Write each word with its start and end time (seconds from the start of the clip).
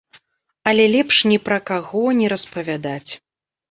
Але 0.71 0.87
лепш 0.95 1.21
ні 1.33 1.39
пра 1.51 1.61
каго 1.71 2.03
не 2.25 2.35
распавядаць. 2.37 3.11